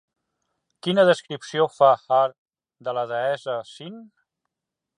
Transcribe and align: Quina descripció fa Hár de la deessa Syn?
Quina 0.85 1.03
descripció 1.09 1.67
fa 1.75 1.89
Hár 2.05 2.25
de 2.87 2.97
la 2.99 3.05
deessa 3.15 3.59
Syn? 3.77 4.01